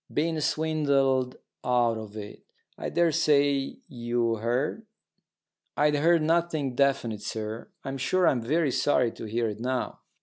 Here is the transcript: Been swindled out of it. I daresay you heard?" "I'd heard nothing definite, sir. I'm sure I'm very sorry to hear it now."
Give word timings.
Been 0.11 0.41
swindled 0.41 1.35
out 1.63 1.95
of 1.99 2.17
it. 2.17 2.41
I 2.75 2.89
daresay 2.89 3.75
you 3.87 4.37
heard?" 4.37 4.87
"I'd 5.77 5.97
heard 5.97 6.23
nothing 6.23 6.73
definite, 6.73 7.21
sir. 7.21 7.69
I'm 7.83 7.99
sure 7.99 8.27
I'm 8.27 8.41
very 8.41 8.71
sorry 8.71 9.11
to 9.11 9.25
hear 9.25 9.47
it 9.49 9.59
now." 9.59 9.99